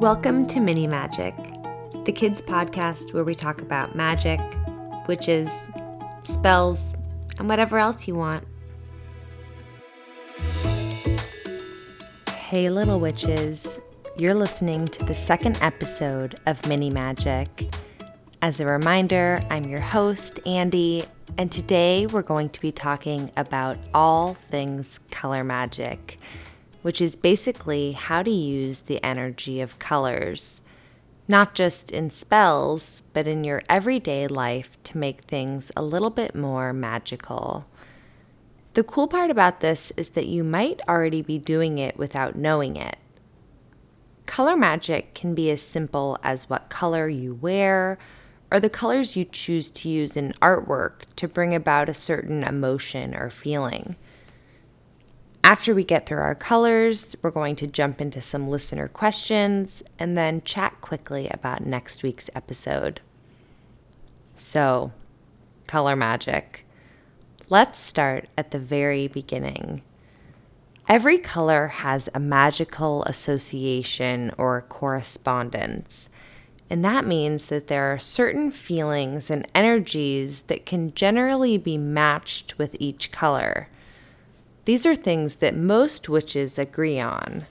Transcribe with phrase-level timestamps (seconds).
[0.00, 1.34] Welcome to Mini Magic,
[2.06, 4.40] the kids' podcast where we talk about magic,
[5.06, 5.50] witches,
[6.24, 6.94] spells,
[7.38, 8.46] and whatever else you want.
[12.34, 13.78] Hey, little witches,
[14.16, 17.70] you're listening to the second episode of Mini Magic.
[18.40, 21.04] As a reminder, I'm your host, Andy,
[21.36, 26.18] and today we're going to be talking about all things color magic
[26.82, 30.60] which is basically how to use the energy of colors,
[31.28, 36.34] not just in spells, but in your everyday life to make things a little bit
[36.34, 37.64] more magical.
[38.74, 42.76] The cool part about this is that you might already be doing it without knowing
[42.76, 42.96] it.
[44.26, 47.98] Color magic can be as simple as what color you wear
[48.50, 53.14] or the colors you choose to use in artwork to bring about a certain emotion
[53.14, 53.96] or feeling.
[55.42, 60.16] After we get through our colors, we're going to jump into some listener questions and
[60.16, 63.00] then chat quickly about next week's episode.
[64.36, 64.92] So,
[65.66, 66.66] color magic.
[67.48, 69.82] Let's start at the very beginning.
[70.88, 76.10] Every color has a magical association or correspondence.
[76.68, 82.58] And that means that there are certain feelings and energies that can generally be matched
[82.58, 83.68] with each color.
[84.64, 87.46] These are things that most witches agree on.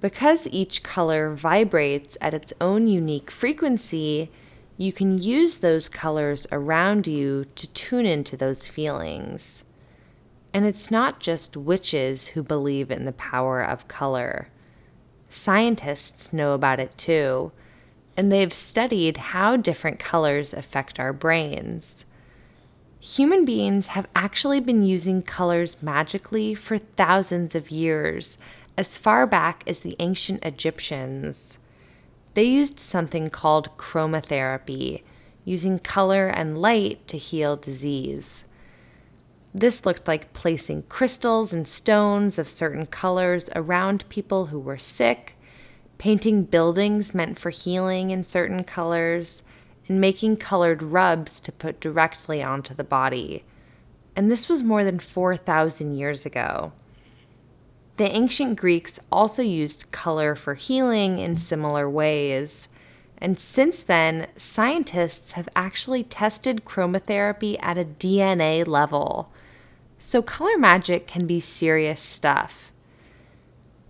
[0.00, 4.30] Because each color vibrates at its own unique frequency,
[4.76, 9.64] you can use those colors around you to tune into those feelings.
[10.52, 14.48] And it's not just witches who believe in the power of color.
[15.30, 17.52] Scientists know about it too,
[18.16, 22.04] and they've studied how different colors affect our brains
[23.04, 28.38] human beings have actually been using colors magically for thousands of years,
[28.78, 31.58] as far back as the ancient Egyptians.
[32.32, 35.02] They used something called chromotherapy,
[35.44, 38.44] using color and light to heal disease.
[39.52, 45.36] This looked like placing crystals and stones of certain colors around people who were sick,
[45.98, 49.42] painting buildings meant for healing in certain colors,
[49.88, 53.44] and making colored rubs to put directly onto the body.
[54.16, 56.72] And this was more than 4,000 years ago.
[57.96, 62.68] The ancient Greeks also used color for healing in similar ways.
[63.18, 69.32] And since then, scientists have actually tested chromotherapy at a DNA level.
[69.98, 72.72] So, color magic can be serious stuff.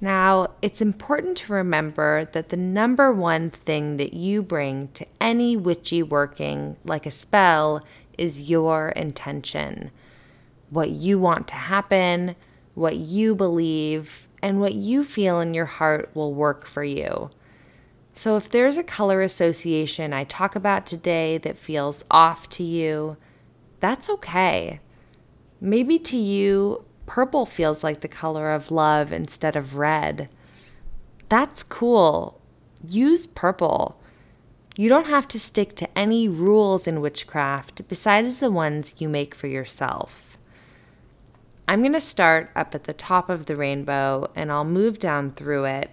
[0.00, 5.56] Now, it's important to remember that the number one thing that you bring to any
[5.56, 7.82] witchy working, like a spell,
[8.16, 9.90] is your intention.
[10.70, 12.36] What you want to happen,
[12.74, 17.30] what you believe, and what you feel in your heart will work for you.
[18.14, 23.16] So, if there's a color association I talk about today that feels off to you,
[23.80, 24.80] that's okay.
[25.60, 30.28] Maybe to you, purple feels like the color of love instead of red.
[31.30, 32.38] That's cool.
[32.86, 33.98] Use purple.
[34.76, 39.34] You don't have to stick to any rules in witchcraft besides the ones you make
[39.34, 40.36] for yourself.
[41.66, 45.32] I'm going to start up at the top of the rainbow and I'll move down
[45.32, 45.90] through it,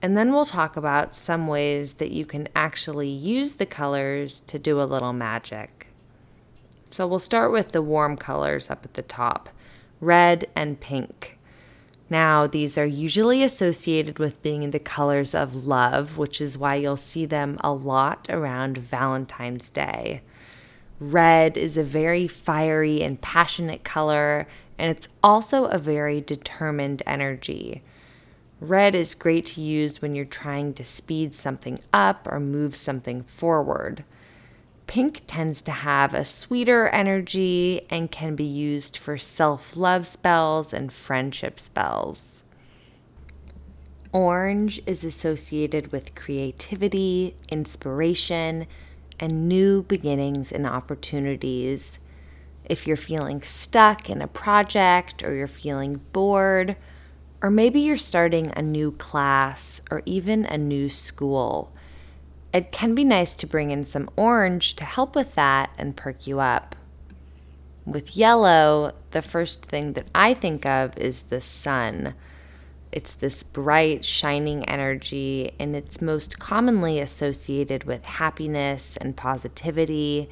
[0.00, 4.58] and then we'll talk about some ways that you can actually use the colors to
[4.58, 5.88] do a little magic.
[6.90, 9.50] So we'll start with the warm colors up at the top
[10.04, 11.38] red, and pink.
[12.10, 16.96] Now, these are usually associated with being the colors of love, which is why you'll
[16.96, 20.22] see them a lot around Valentine's Day.
[21.00, 24.46] Red is a very fiery and passionate color,
[24.78, 27.82] and it's also a very determined energy.
[28.60, 33.24] Red is great to use when you're trying to speed something up or move something
[33.24, 34.04] forward.
[34.86, 40.72] Pink tends to have a sweeter energy and can be used for self love spells
[40.72, 42.44] and friendship spells.
[44.12, 48.66] Orange is associated with creativity, inspiration,
[49.18, 51.98] and new beginnings and opportunities.
[52.64, 56.76] If you're feeling stuck in a project or you're feeling bored,
[57.42, 61.73] or maybe you're starting a new class or even a new school
[62.54, 66.24] it can be nice to bring in some orange to help with that and perk
[66.28, 66.76] you up.
[67.84, 72.14] With yellow, the first thing that I think of is the sun.
[72.92, 80.30] It's this bright, shining energy, and it's most commonly associated with happiness and positivity,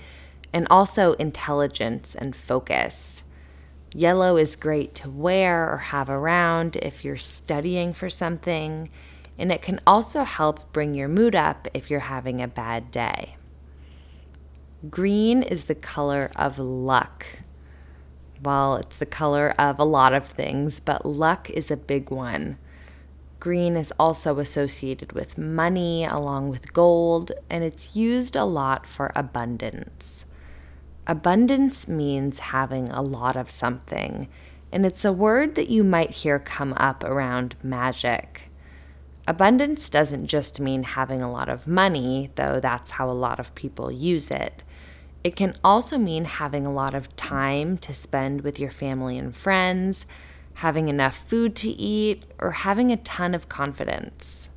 [0.53, 3.25] and also intelligence and focus.
[3.95, 8.89] Yellow is great to wear or have around if you're studying for something
[9.39, 13.37] and it can also help bring your mood up if you're having a bad day.
[14.91, 17.27] Green is the color of luck.
[18.43, 22.59] Well, it's the color of a lot of things, but luck is a big one.
[23.39, 29.11] Green is also associated with money along with gold, and it's used a lot for
[29.17, 30.25] abundance.
[31.09, 34.29] Abundance means having a lot of something,
[34.71, 38.52] and it's a word that you might hear come up around magic.
[39.27, 43.55] Abundance doesn't just mean having a lot of money, though that's how a lot of
[43.55, 44.63] people use it.
[45.23, 49.35] It can also mean having a lot of time to spend with your family and
[49.35, 50.07] friends
[50.55, 54.49] having enough food to eat, or having a ton of confidence.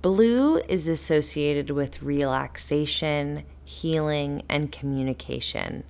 [0.00, 5.84] Blue is associated with relaxation, healing, and communication.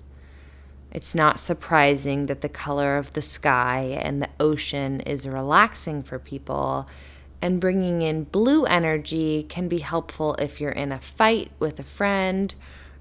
[0.91, 6.17] It's not surprising that the color of the sky and the ocean is relaxing for
[6.17, 6.87] people,
[7.41, 11.83] and bringing in blue energy can be helpful if you're in a fight with a
[11.83, 12.53] friend,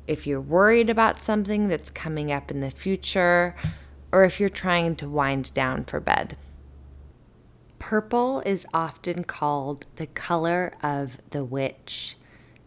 [0.07, 3.55] if you're worried about something that's coming up in the future,
[4.13, 6.37] or if you're trying to wind down for bed.
[7.79, 12.17] Purple is often called the color of the witch.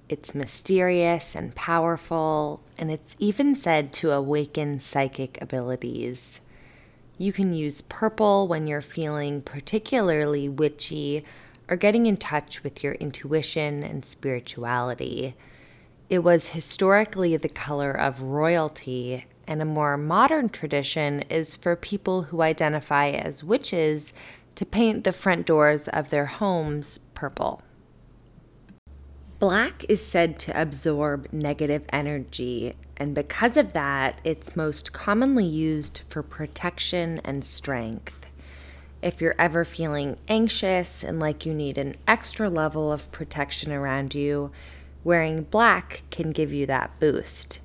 [0.07, 6.41] It's mysterious and powerful, and it's even said to awaken psychic abilities.
[7.17, 11.23] You can use purple when you're feeling particularly witchy
[11.71, 15.33] or getting in touch with your intuition and spirituality.
[16.09, 22.23] It was historically the color of royalty and a more modern tradition is for people
[22.23, 24.11] who identify as witches
[24.55, 27.61] to paint the front doors of their homes purple.
[29.39, 36.01] Black is said to absorb negative energy, and because of that, it's most commonly used
[36.09, 38.20] for protection and strength.
[39.01, 44.13] If you're ever feeling anxious and like you need an extra level of protection around
[44.13, 44.51] you,
[45.03, 47.59] wearing black can give you that boost.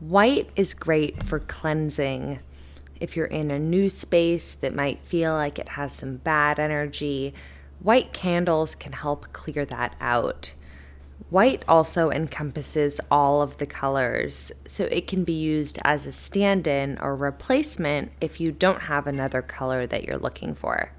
[0.00, 2.38] White is great for cleansing.
[3.00, 7.34] If you're in a new space that might feel like it has some bad energy,
[7.80, 10.54] white candles can help clear that out.
[11.34, 16.68] White also encompasses all of the colors, so it can be used as a stand
[16.68, 20.92] in or replacement if you don't have another color that you're looking for.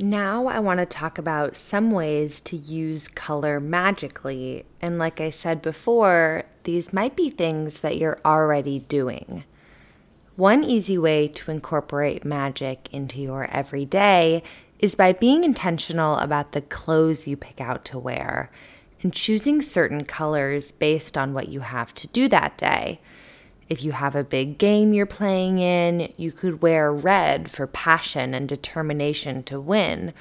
[0.00, 4.64] Now, I want to talk about some ways to use color magically.
[4.80, 9.44] And like I said before, these might be things that you're already doing.
[10.36, 14.42] One easy way to incorporate magic into your everyday
[14.78, 18.50] is by being intentional about the clothes you pick out to wear
[19.02, 23.00] and choosing certain colors based on what you have to do that day.
[23.68, 28.34] If you have a big game you're playing in, you could wear red for passion
[28.34, 30.14] and determination to win,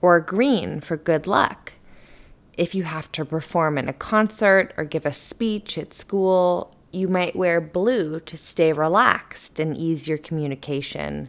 [0.00, 1.74] or green for good luck.
[2.56, 7.08] If you have to perform in a concert or give a speech at school, you
[7.08, 11.28] might wear blue to stay relaxed and ease your communication.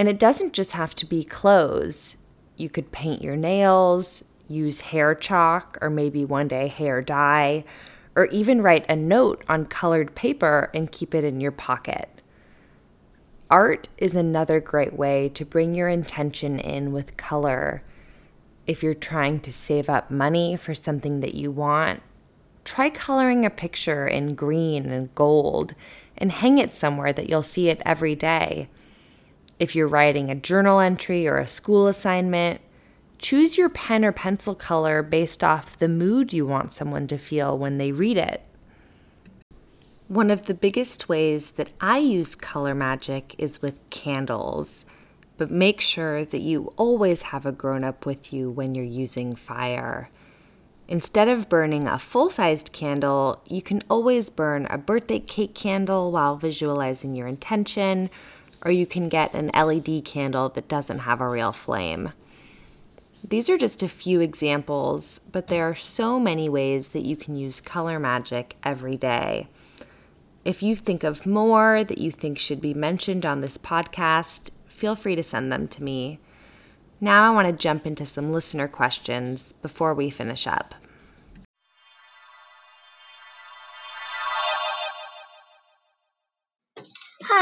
[0.00, 2.16] And it doesn't just have to be clothes.
[2.56, 7.64] You could paint your nails, use hair chalk, or maybe one day hair dye,
[8.16, 12.08] or even write a note on colored paper and keep it in your pocket.
[13.50, 17.82] Art is another great way to bring your intention in with color.
[18.66, 22.00] If you're trying to save up money for something that you want,
[22.64, 25.74] try coloring a picture in green and gold
[26.16, 28.70] and hang it somewhere that you'll see it every day.
[29.60, 32.60] If you're writing a journal entry or a school assignment,
[33.20, 37.56] Choose your pen or pencil color based off the mood you want someone to feel
[37.56, 38.42] when they read it.
[40.08, 44.86] One of the biggest ways that I use color magic is with candles,
[45.36, 49.36] but make sure that you always have a grown up with you when you're using
[49.36, 50.08] fire.
[50.88, 56.10] Instead of burning a full sized candle, you can always burn a birthday cake candle
[56.10, 58.08] while visualizing your intention,
[58.62, 62.12] or you can get an LED candle that doesn't have a real flame.
[63.26, 67.36] These are just a few examples, but there are so many ways that you can
[67.36, 69.48] use color magic every day.
[70.44, 74.94] If you think of more that you think should be mentioned on this podcast, feel
[74.94, 76.18] free to send them to me.
[77.00, 80.74] Now I want to jump into some listener questions before we finish up.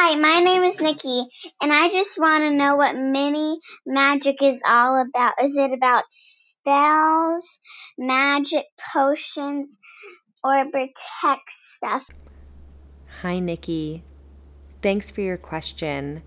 [0.09, 1.27] Hi, my name is Nikki,
[1.61, 5.35] and I just want to know what mini magic is all about.
[5.43, 7.59] Is it about spells,
[7.99, 9.77] magic potions,
[10.43, 12.07] or protect stuff?
[13.21, 14.03] Hi, Nikki.
[14.81, 16.23] Thanks for your question.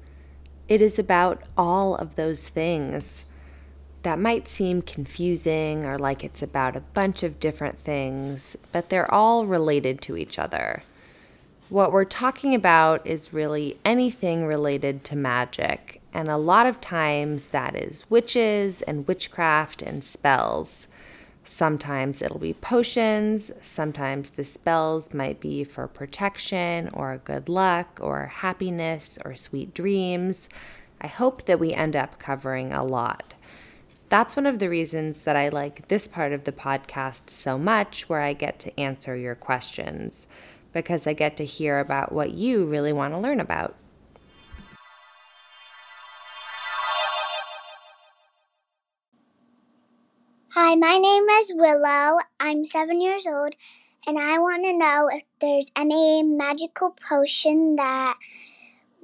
[0.67, 3.25] It is about all of those things.
[4.03, 9.11] That might seem confusing or like it's about a bunch of different things, but they're
[9.11, 10.83] all related to each other.
[11.71, 17.47] What we're talking about is really anything related to magic, and a lot of times
[17.47, 20.89] that is witches and witchcraft and spells.
[21.45, 28.25] Sometimes it'll be potions, sometimes the spells might be for protection or good luck or
[28.25, 30.49] happiness or sweet dreams.
[30.99, 33.35] I hope that we end up covering a lot.
[34.09, 38.09] That's one of the reasons that I like this part of the podcast so much,
[38.09, 40.27] where I get to answer your questions,
[40.73, 43.75] because I get to hear about what you really want to learn about.
[50.53, 52.19] Hi, my name is Willow.
[52.39, 53.55] I'm seven years old,
[54.05, 58.17] and I want to know if there's any magical potion that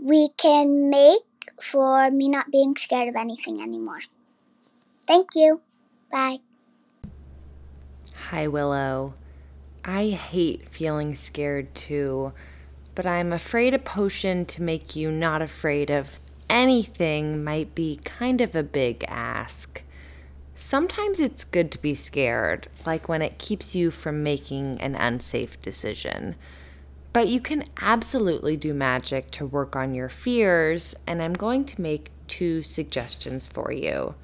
[0.02, 1.22] we can make
[1.62, 4.02] for me not being scared of anything anymore.
[5.08, 5.62] Thank you.
[6.12, 6.40] Bye.
[8.30, 9.14] Hi, Willow.
[9.90, 12.34] I hate feeling scared too,
[12.94, 18.42] but I'm afraid a potion to make you not afraid of anything might be kind
[18.42, 19.84] of a big ask.
[20.54, 25.62] Sometimes it's good to be scared, like when it keeps you from making an unsafe
[25.62, 26.36] decision.
[27.14, 31.82] But you can absolutely do magic to work on your fears, and I'm going to
[31.82, 34.16] make two suggestions for you.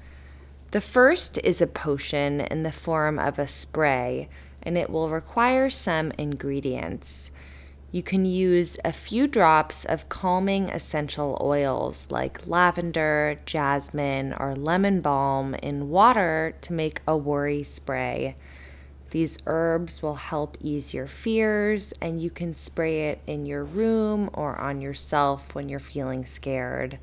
[0.72, 4.28] The first is a potion in the form of a spray,
[4.64, 7.30] and it will require some ingredients.
[7.90, 15.00] You can use a few drops of calming essential oils like lavender, jasmine, or lemon
[15.00, 18.34] balm in water to make a worry spray.
[19.10, 24.28] These herbs will help ease your fears, and you can spray it in your room
[24.32, 26.98] or on yourself when you're feeling scared.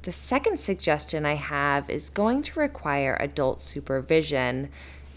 [0.00, 4.70] The second suggestion I have is going to require adult supervision,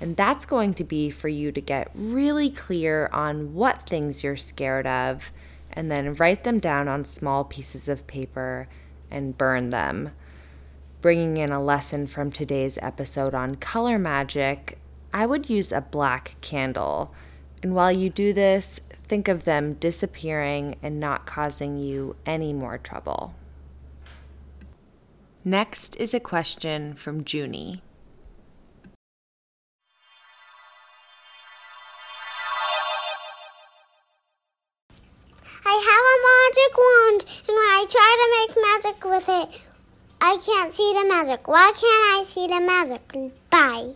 [0.03, 4.36] and that's going to be for you to get really clear on what things you're
[4.36, 5.31] scared of
[5.72, 8.67] and then write them down on small pieces of paper
[9.10, 10.12] and burn them.
[11.00, 14.77] Bringing in a lesson from today's episode on color magic,
[15.13, 17.13] I would use a black candle.
[17.63, 22.77] And while you do this, think of them disappearing and not causing you any more
[22.77, 23.36] trouble.
[25.45, 27.81] Next is a question from Junie.
[39.13, 39.67] With it,
[40.20, 41.48] I can't see the magic.
[41.48, 43.32] Why can't I see the magic?
[43.51, 43.93] Bye.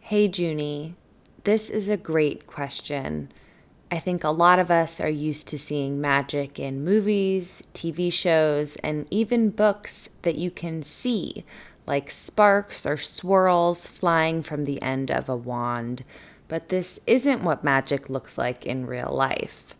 [0.00, 0.94] Hey, Junie.
[1.44, 3.30] This is a great question.
[3.90, 8.76] I think a lot of us are used to seeing magic in movies, TV shows,
[8.76, 11.44] and even books that you can see,
[11.86, 16.04] like sparks or swirls flying from the end of a wand.
[16.48, 19.74] But this isn't what magic looks like in real life.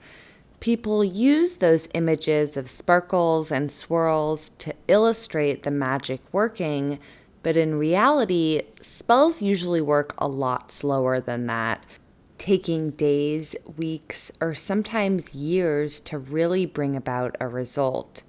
[0.60, 6.98] People use those images of sparkles and swirls to illustrate the magic working,
[7.42, 11.84] but in reality, spells usually work a lot slower than that
[12.38, 18.22] taking days, weeks, or sometimes years to really bring about a result.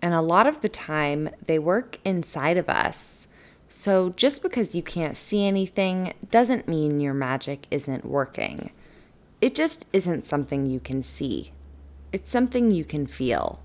[0.00, 3.26] And a lot of the time, they work inside of us.
[3.68, 8.70] So just because you can't see anything doesn't mean your magic isn't working.
[9.40, 11.50] It just isn't something you can see,
[12.12, 13.60] it's something you can feel.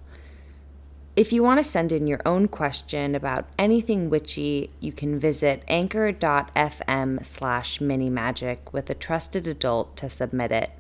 [1.16, 5.64] If you want to send in your own question about anything witchy, you can visit
[5.68, 10.72] anchor.fm slash minimagic with a trusted adult to submit it.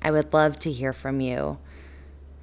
[0.00, 1.58] I would love to hear from you.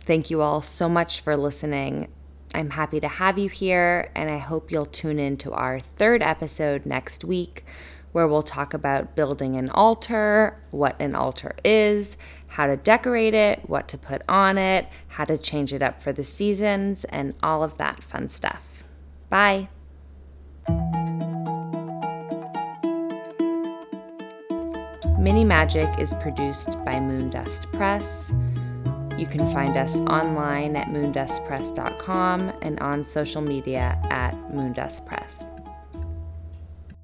[0.01, 2.09] Thank you all so much for listening.
[2.53, 6.21] I'm happy to have you here, and I hope you'll tune in to our third
[6.21, 7.65] episode next week
[8.15, 12.15] where we'll talk about building an altar, what an altar is,
[12.47, 16.13] how to decorate it, what to put on it, how to change it up for
[16.13, 18.85] the seasons, and all of that fun stuff.
[19.29, 19.67] Bye.
[25.19, 28.31] Mini Magic is produced by Moondust Press.
[29.17, 35.51] You can find us online at moondustpress.com and on social media at moondustpress.